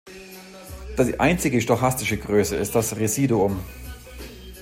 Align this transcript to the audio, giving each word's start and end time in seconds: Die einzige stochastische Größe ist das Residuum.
Die 0.97 1.19
einzige 1.19 1.61
stochastische 1.61 2.17
Größe 2.17 2.55
ist 2.55 2.73
das 2.73 2.97
Residuum. 2.97 3.59